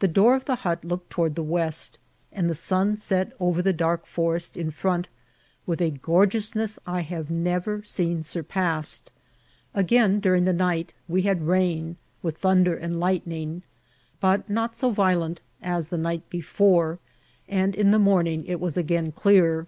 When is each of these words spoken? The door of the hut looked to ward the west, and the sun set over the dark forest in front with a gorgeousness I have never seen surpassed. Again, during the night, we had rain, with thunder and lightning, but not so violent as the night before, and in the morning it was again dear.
The 0.00 0.06
door 0.06 0.34
of 0.34 0.44
the 0.44 0.56
hut 0.66 0.84
looked 0.84 1.12
to 1.14 1.20
ward 1.20 1.34
the 1.34 1.42
west, 1.42 1.98
and 2.30 2.50
the 2.50 2.54
sun 2.54 2.98
set 2.98 3.32
over 3.40 3.62
the 3.62 3.72
dark 3.72 4.04
forest 4.04 4.54
in 4.54 4.70
front 4.70 5.08
with 5.64 5.80
a 5.80 5.88
gorgeousness 5.92 6.78
I 6.86 7.00
have 7.00 7.30
never 7.30 7.82
seen 7.82 8.22
surpassed. 8.22 9.10
Again, 9.74 10.20
during 10.20 10.44
the 10.44 10.52
night, 10.52 10.92
we 11.08 11.22
had 11.22 11.46
rain, 11.46 11.96
with 12.22 12.36
thunder 12.36 12.76
and 12.76 13.00
lightning, 13.00 13.62
but 14.20 14.46
not 14.50 14.76
so 14.76 14.90
violent 14.90 15.40
as 15.62 15.88
the 15.88 15.96
night 15.96 16.28
before, 16.28 16.98
and 17.48 17.74
in 17.74 17.92
the 17.92 17.98
morning 17.98 18.44
it 18.46 18.60
was 18.60 18.76
again 18.76 19.10
dear. 19.24 19.66